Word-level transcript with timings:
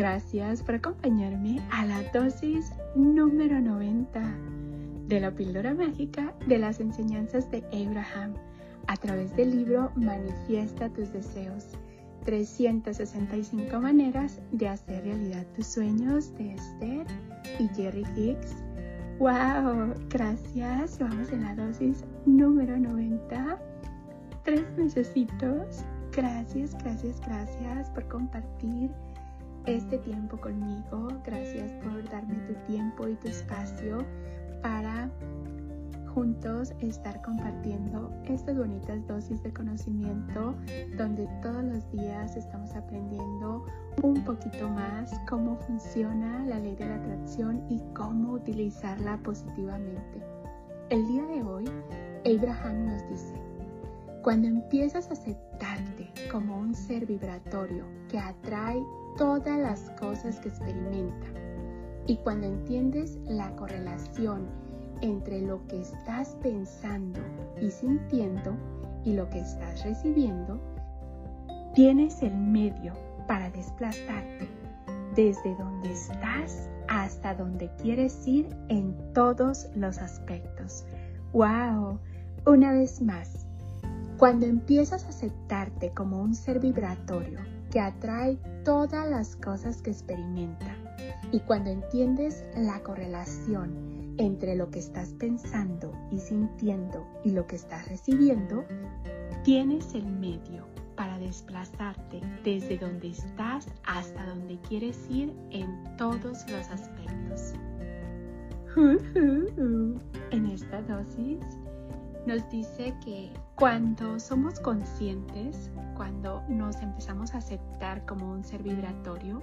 Gracias 0.00 0.62
por 0.62 0.76
acompañarme 0.76 1.60
a 1.70 1.84
la 1.84 2.02
dosis 2.04 2.72
número 2.94 3.60
90 3.60 4.18
de 5.08 5.20
la 5.20 5.30
píldora 5.30 5.74
mágica 5.74 6.32
de 6.46 6.56
las 6.56 6.80
enseñanzas 6.80 7.50
de 7.50 7.62
Abraham 7.66 8.32
a 8.86 8.96
través 8.96 9.36
del 9.36 9.54
libro 9.54 9.92
Manifiesta 9.96 10.88
tus 10.88 11.12
deseos. 11.12 11.76
365 12.24 13.78
maneras 13.78 14.40
de 14.52 14.68
hacer 14.68 15.04
realidad 15.04 15.44
tus 15.54 15.66
sueños 15.66 16.34
de 16.38 16.54
Esther 16.54 17.06
y 17.58 17.68
Jerry 17.68 18.06
Hicks. 18.16 18.56
¡Wow! 19.18 19.92
Gracias. 20.08 20.98
Vamos 20.98 21.30
en 21.30 21.42
la 21.42 21.54
dosis 21.54 22.06
número 22.24 22.78
90. 22.78 23.58
Tres 24.44 24.64
necesitos. 24.78 25.84
Gracias, 26.10 26.74
gracias, 26.82 27.20
gracias 27.20 27.90
por 27.90 28.08
compartir 28.08 28.90
este 29.76 29.98
tiempo 29.98 30.36
conmigo. 30.36 31.08
Gracias 31.24 31.70
por 31.84 32.02
darme 32.10 32.34
tu 32.46 32.54
tiempo 32.66 33.06
y 33.06 33.14
tu 33.16 33.28
espacio 33.28 33.98
para 34.62 35.08
juntos 36.12 36.72
estar 36.80 37.22
compartiendo 37.22 38.12
estas 38.24 38.58
bonitas 38.58 39.06
dosis 39.06 39.40
de 39.44 39.52
conocimiento 39.52 40.56
donde 40.96 41.28
todos 41.40 41.62
los 41.62 41.88
días 41.92 42.36
estamos 42.36 42.74
aprendiendo 42.74 43.64
un 44.02 44.24
poquito 44.24 44.68
más 44.68 45.12
cómo 45.28 45.56
funciona 45.56 46.44
la 46.46 46.58
ley 46.58 46.74
de 46.74 46.86
la 46.86 46.96
atracción 46.96 47.64
y 47.68 47.80
cómo 47.94 48.32
utilizarla 48.32 49.18
positivamente. 49.18 50.20
El 50.88 51.06
día 51.06 51.24
de 51.26 51.42
hoy, 51.44 51.64
Abraham 52.26 52.86
nos 52.86 53.08
dice, 53.08 53.49
cuando 54.22 54.48
empiezas 54.48 55.08
a 55.08 55.14
aceptarte 55.14 56.10
como 56.30 56.58
un 56.58 56.74
ser 56.74 57.06
vibratorio 57.06 57.84
que 58.08 58.18
atrae 58.18 58.82
todas 59.16 59.58
las 59.58 59.90
cosas 59.98 60.38
que 60.40 60.48
experimenta 60.48 61.26
y 62.06 62.16
cuando 62.16 62.46
entiendes 62.46 63.18
la 63.26 63.54
correlación 63.56 64.46
entre 65.00 65.40
lo 65.40 65.66
que 65.68 65.80
estás 65.80 66.36
pensando 66.42 67.20
y 67.60 67.70
sintiendo 67.70 68.54
y 69.04 69.14
lo 69.14 69.28
que 69.30 69.40
estás 69.40 69.82
recibiendo, 69.84 70.60
tienes 71.74 72.22
el 72.22 72.36
medio 72.36 72.92
para 73.26 73.50
desplazarte 73.50 74.48
desde 75.14 75.54
donde 75.56 75.92
estás 75.92 76.68
hasta 76.88 77.34
donde 77.34 77.70
quieres 77.76 78.26
ir 78.26 78.48
en 78.68 78.94
todos 79.14 79.68
los 79.74 79.98
aspectos. 79.98 80.84
¡Wow! 81.32 81.98
Una 82.46 82.72
vez 82.72 83.00
más, 83.00 83.46
cuando 84.20 84.44
empiezas 84.44 85.06
a 85.06 85.08
aceptarte 85.08 85.92
como 85.92 86.20
un 86.20 86.34
ser 86.34 86.60
vibratorio 86.60 87.38
que 87.70 87.80
atrae 87.80 88.36
todas 88.66 89.08
las 89.08 89.34
cosas 89.36 89.80
que 89.80 89.92
experimenta 89.92 90.76
y 91.32 91.40
cuando 91.40 91.70
entiendes 91.70 92.44
la 92.54 92.82
correlación 92.82 94.14
entre 94.18 94.56
lo 94.56 94.70
que 94.70 94.78
estás 94.78 95.14
pensando 95.14 95.90
y 96.12 96.18
sintiendo 96.18 97.06
y 97.24 97.30
lo 97.30 97.46
que 97.46 97.56
estás 97.56 97.88
recibiendo, 97.88 98.66
tienes 99.42 99.94
el 99.94 100.04
medio 100.04 100.66
para 100.96 101.18
desplazarte 101.18 102.20
desde 102.44 102.76
donde 102.76 103.08
estás 103.08 103.68
hasta 103.86 104.26
donde 104.26 104.58
quieres 104.68 104.98
ir 105.08 105.34
en 105.50 105.96
todos 105.96 106.46
los 106.50 106.68
aspectos. 106.68 107.54
En 110.30 110.46
esta 110.46 110.82
dosis 110.82 111.38
nos 112.26 112.48
dice 112.50 112.94
que 113.04 113.32
cuando 113.56 114.18
somos 114.20 114.60
conscientes, 114.60 115.70
cuando 115.96 116.42
nos 116.48 116.76
empezamos 116.76 117.34
a 117.34 117.38
aceptar 117.38 118.04
como 118.06 118.30
un 118.30 118.44
ser 118.44 118.62
vibratorio, 118.62 119.42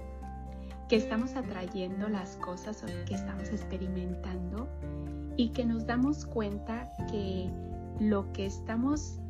que 0.88 0.96
estamos 0.96 1.36
atrayendo 1.36 2.08
las 2.08 2.36
cosas 2.36 2.82
que 3.06 3.14
estamos 3.14 3.50
experimentando 3.50 4.68
y 5.36 5.50
que 5.50 5.64
nos 5.64 5.86
damos 5.86 6.24
cuenta 6.24 6.90
que 7.10 7.50
lo 8.00 8.32
que 8.32 8.46
estamos 8.46 9.20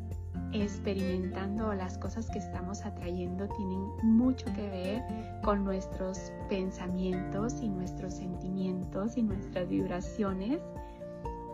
experimentando 0.52 1.68
o 1.68 1.74
las 1.74 1.98
cosas 1.98 2.30
que 2.30 2.38
estamos 2.38 2.84
atrayendo 2.84 3.48
tienen 3.48 3.82
mucho 4.02 4.46
que 4.54 4.68
ver 4.70 5.02
con 5.42 5.64
nuestros 5.64 6.32
pensamientos 6.48 7.60
y 7.60 7.68
nuestros 7.68 8.14
sentimientos 8.14 9.16
y 9.16 9.22
nuestras 9.22 9.68
vibraciones 9.68 10.60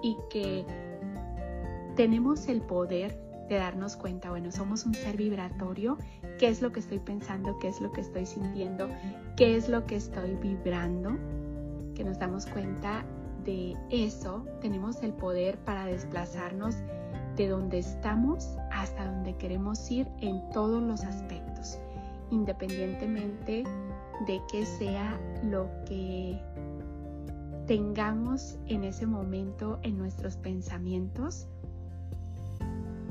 y 0.03 0.16
que 0.31 0.66
tenemos 1.97 2.49
el 2.49 2.60
poder 2.60 3.19
de 3.49 3.56
darnos 3.56 3.97
cuenta, 3.97 4.31
bueno, 4.31 4.50
somos 4.50 4.87
un 4.87 4.94
ser 4.94 5.16
vibratorio, 5.16 5.99
qué 6.38 6.49
es 6.49 6.62
lo 6.62 6.72
que 6.72 6.81
estoy 6.81 6.99
pensando, 6.99 7.59
qué 7.59 7.69
es 7.69 7.81
lo 7.81 7.93
que 7.93 8.00
estoy 8.00 8.27
sintiendo, 8.27 8.88
qué 9.37 9.56
es 9.56 9.69
lo 9.69 9.84
que 9.87 9.97
estoy 9.97 10.34
vibrando, 10.37 11.16
que 11.94 12.04
nos 12.04 12.19
damos 12.19 12.47
cuenta 12.47 13.04
de 13.44 13.77
eso, 13.91 14.44
tenemos 14.60 15.03
el 15.03 15.12
poder 15.12 15.59
para 15.59 15.84
desplazarnos 15.84 16.77
de 17.37 17.49
donde 17.49 17.78
estamos 17.78 18.56
hasta 18.72 19.06
donde 19.06 19.37
queremos 19.37 19.91
ir 19.91 20.09
en 20.21 20.49
todos 20.50 20.83
los 20.83 21.04
aspectos, 21.04 21.78
independientemente 22.31 23.65
de 24.27 24.41
que 24.50 24.65
sea 24.65 25.21
lo 25.43 25.69
que 25.84 26.41
tengamos 27.66 28.56
en 28.66 28.84
ese 28.84 29.06
momento 29.06 29.78
en 29.83 29.99
nuestros 29.99 30.37
pensamientos 30.37 31.49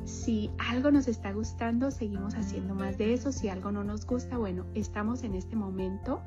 si 0.05 0.51
algo 0.57 0.91
nos 0.91 1.07
está 1.07 1.31
gustando, 1.31 1.91
seguimos 1.91 2.35
haciendo 2.35 2.75
más 2.75 2.97
de 2.97 3.13
eso. 3.13 3.31
Si 3.31 3.49
algo 3.49 3.71
no 3.71 3.83
nos 3.83 4.05
gusta, 4.05 4.37
bueno, 4.37 4.65
estamos 4.73 5.23
en 5.23 5.35
este 5.35 5.55
momento. 5.55 6.21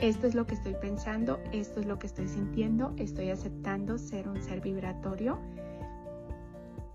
Esto 0.00 0.26
es 0.26 0.34
lo 0.34 0.46
que 0.46 0.54
estoy 0.54 0.74
pensando, 0.80 1.40
esto 1.52 1.80
es 1.80 1.86
lo 1.86 1.98
que 1.98 2.06
estoy 2.06 2.28
sintiendo, 2.28 2.94
estoy 2.96 3.30
aceptando 3.30 3.98
ser 3.98 4.28
un 4.28 4.42
ser 4.42 4.60
vibratorio. 4.60 5.38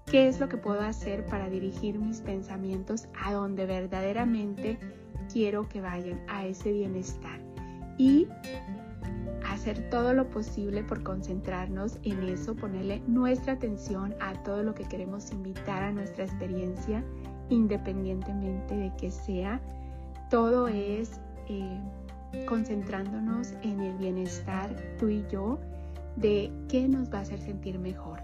¿Qué 0.05 0.27
es 0.27 0.39
lo 0.39 0.47
que 0.47 0.57
puedo 0.57 0.81
hacer 0.81 1.25
para 1.25 1.49
dirigir 1.49 1.97
mis 1.97 2.21
pensamientos 2.21 3.07
a 3.19 3.33
donde 3.33 3.65
verdaderamente 3.65 4.79
quiero 5.31 5.67
que 5.67 5.81
vayan, 5.81 6.21
a 6.27 6.45
ese 6.45 6.71
bienestar? 6.71 7.41
Y 7.97 8.27
hacer 9.63 9.89
todo 9.89 10.13
lo 10.13 10.29
posible 10.29 10.83
por 10.83 11.03
concentrarnos 11.03 11.97
en 12.03 12.21
eso, 12.23 12.53
ponerle 12.53 13.01
nuestra 13.07 13.53
atención 13.53 14.13
a 14.19 14.33
todo 14.43 14.61
lo 14.61 14.75
que 14.75 14.83
queremos 14.83 15.31
invitar 15.31 15.83
a 15.83 15.91
nuestra 15.93 16.25
experiencia, 16.25 17.01
independientemente 17.47 18.75
de 18.75 18.91
que 18.97 19.09
sea. 19.09 19.61
Todo 20.29 20.67
es 20.67 21.21
eh, 21.47 21.79
concentrándonos 22.45 23.53
en 23.61 23.79
el 23.79 23.97
bienestar 23.97 24.75
tú 24.99 25.07
y 25.07 25.25
yo 25.31 25.59
de 26.17 26.51
qué 26.67 26.89
nos 26.89 27.09
va 27.09 27.19
a 27.19 27.21
hacer 27.21 27.39
sentir 27.39 27.79
mejor, 27.79 28.19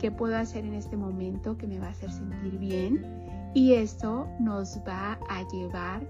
qué 0.00 0.10
puedo 0.10 0.36
hacer 0.36 0.64
en 0.64 0.74
este 0.74 0.96
momento 0.96 1.56
que 1.56 1.68
me 1.68 1.78
va 1.78 1.86
a 1.86 1.90
hacer 1.90 2.10
sentir 2.10 2.58
bien 2.58 3.06
y 3.54 3.74
esto 3.74 4.26
nos 4.40 4.80
va 4.80 5.16
a 5.28 5.46
llevar 5.48 6.02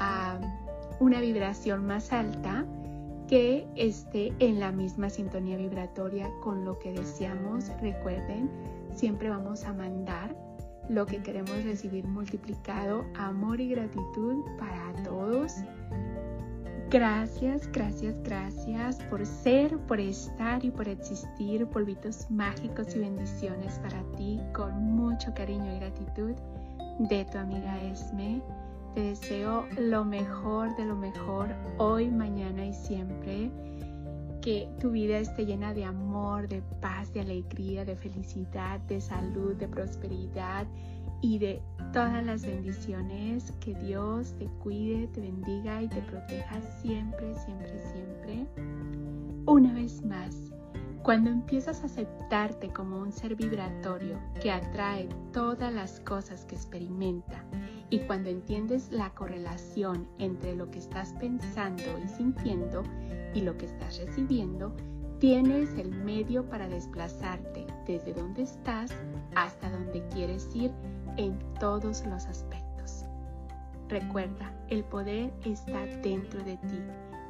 a 0.00 0.40
una 0.98 1.20
vibración 1.20 1.86
más 1.86 2.12
alta 2.12 2.64
que 3.28 3.66
esté 3.76 4.32
en 4.38 4.60
la 4.60 4.72
misma 4.72 5.10
sintonía 5.10 5.56
vibratoria 5.56 6.30
con 6.42 6.64
lo 6.64 6.78
que 6.78 6.92
deseamos. 6.92 7.68
Recuerden, 7.80 8.50
siempre 8.92 9.30
vamos 9.30 9.64
a 9.64 9.72
mandar 9.72 10.34
lo 10.88 11.06
que 11.06 11.22
queremos 11.22 11.64
recibir 11.64 12.06
multiplicado, 12.06 13.04
amor 13.16 13.60
y 13.60 13.70
gratitud 13.70 14.44
para 14.58 15.02
todos. 15.02 15.54
Gracias, 16.90 17.70
gracias, 17.72 18.14
gracias 18.22 18.96
por 19.10 19.24
ser, 19.26 19.78
por 19.86 19.98
estar 19.98 20.64
y 20.64 20.70
por 20.70 20.86
existir. 20.86 21.66
Polvitos 21.66 22.30
mágicos 22.30 22.94
y 22.94 23.00
bendiciones 23.00 23.78
para 23.80 24.02
ti 24.16 24.38
con 24.54 24.94
mucho 24.94 25.34
cariño 25.34 25.74
y 25.74 25.80
gratitud 25.80 26.34
de 27.00 27.24
tu 27.24 27.38
amiga 27.38 27.82
Esme. 27.82 28.40
Te 28.94 29.00
deseo 29.00 29.66
lo 29.76 30.04
mejor 30.04 30.76
de 30.76 30.84
lo 30.84 30.94
mejor 30.94 31.48
hoy, 31.78 32.08
mañana 32.08 32.64
y 32.64 32.72
siempre. 32.72 33.50
Que 34.40 34.68
tu 34.80 34.92
vida 34.92 35.18
esté 35.18 35.46
llena 35.46 35.74
de 35.74 35.84
amor, 35.84 36.46
de 36.46 36.62
paz, 36.80 37.12
de 37.12 37.22
alegría, 37.22 37.84
de 37.84 37.96
felicidad, 37.96 38.78
de 38.82 39.00
salud, 39.00 39.56
de 39.56 39.66
prosperidad 39.66 40.66
y 41.22 41.38
de 41.40 41.60
todas 41.92 42.24
las 42.24 42.46
bendiciones. 42.46 43.52
Que 43.58 43.74
Dios 43.74 44.32
te 44.38 44.46
cuide, 44.62 45.08
te 45.08 45.22
bendiga 45.22 45.82
y 45.82 45.88
te 45.88 46.00
proteja 46.02 46.60
siempre, 46.80 47.34
siempre, 47.34 47.78
siempre. 47.90 48.46
Una 49.46 49.72
vez 49.72 50.04
más, 50.04 50.36
cuando 51.04 51.28
empiezas 51.28 51.82
a 51.82 51.86
aceptarte 51.86 52.72
como 52.72 52.98
un 52.98 53.12
ser 53.12 53.36
vibratorio 53.36 54.18
que 54.40 54.50
atrae 54.50 55.06
todas 55.34 55.70
las 55.70 56.00
cosas 56.00 56.46
que 56.46 56.54
experimenta 56.54 57.44
y 57.90 57.98
cuando 58.00 58.30
entiendes 58.30 58.90
la 58.90 59.10
correlación 59.10 60.08
entre 60.18 60.56
lo 60.56 60.70
que 60.70 60.78
estás 60.78 61.12
pensando 61.20 61.82
y 62.02 62.08
sintiendo 62.08 62.82
y 63.34 63.42
lo 63.42 63.54
que 63.58 63.66
estás 63.66 63.98
recibiendo, 63.98 64.74
tienes 65.18 65.74
el 65.76 65.90
medio 65.90 66.48
para 66.48 66.68
desplazarte 66.68 67.66
desde 67.86 68.14
donde 68.14 68.42
estás 68.42 68.90
hasta 69.36 69.70
donde 69.70 70.02
quieres 70.08 70.48
ir 70.56 70.72
en 71.18 71.38
todos 71.60 72.02
los 72.06 72.24
aspectos. 72.24 73.04
Recuerda, 73.90 74.50
el 74.70 74.82
poder 74.84 75.30
está 75.44 75.84
dentro 76.02 76.42
de 76.44 76.56
ti 76.56 76.80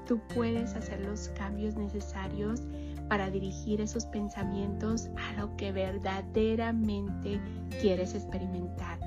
tú 0.06 0.20
puedes 0.34 0.74
hacer 0.74 1.00
los 1.00 1.28
cambios 1.30 1.76
necesarios 1.76 2.62
para 3.08 3.30
dirigir 3.30 3.80
esos 3.80 4.04
pensamientos 4.06 5.08
a 5.16 5.40
lo 5.40 5.56
que 5.56 5.72
verdaderamente 5.72 7.40
quieres 7.80 8.14
experimentar. 8.14 8.98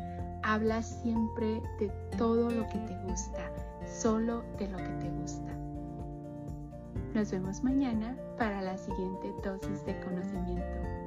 Habla 0.44 0.82
siempre 0.82 1.62
de 1.80 1.90
todo 2.18 2.50
lo 2.50 2.68
que 2.68 2.78
te 2.80 2.96
gusta, 3.04 3.52
solo 3.86 4.44
de 4.58 4.68
lo 4.70 4.78
que 4.78 4.90
te 5.02 5.10
gusta. 5.10 5.52
Nos 7.14 7.32
vemos 7.32 7.64
mañana 7.64 8.16
para 8.38 8.62
la 8.62 8.78
siguiente 8.78 9.34
dosis 9.44 9.86
de 9.86 10.00
conocimiento. 10.02 10.98